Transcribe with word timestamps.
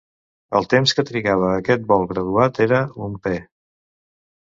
El 0.59 0.65
temps 0.73 0.93
que 0.99 1.05
trigava 1.09 1.51
aquest 1.59 1.87
bol 1.93 2.09
graduat 2.15 2.65
era 2.69 2.83
un 3.09 3.19
"pe". 3.29 3.39